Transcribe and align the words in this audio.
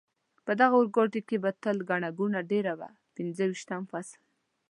په 0.45 0.51
دغه 0.59 0.75
اورګاډي 0.77 1.21
کې 1.29 1.37
به 1.43 1.51
تل 1.63 1.77
ګڼه 1.89 2.09
ګوڼه 2.19 2.41
ډېره 2.51 2.73
وه، 2.79 2.89
پنځه 3.15 3.43
ویشتم 3.47 3.81
فصل. 3.91 4.21